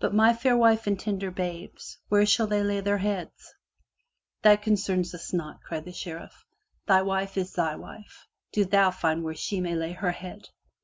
"But 0.00 0.12
my 0.12 0.34
fair 0.34 0.56
wife 0.56 0.88
and 0.88 0.98
tender 0.98 1.30
babes, 1.30 1.96
where 2.08 2.26
shall 2.26 2.48
they 2.48 2.64
lay 2.64 2.80
their 2.80 2.98
heads?*' 2.98 3.54
"That 4.42 4.60
concerns 4.60 5.14
us 5.14 5.32
not, 5.32 5.60
cried 5.62 5.84
the 5.84 5.92
Sheriff. 5.92 6.44
"Thy 6.88 7.02
wife 7.02 7.36
is 7.36 7.52
thy 7.52 7.76
wife. 7.76 8.26
Do 8.52 8.64
thou 8.64 8.90
find 8.90 9.22
where 9.22 9.36
she 9.36 9.60
may 9.60 9.76
lay 9.76 9.92
her 9.92 10.10
head. 10.10 10.48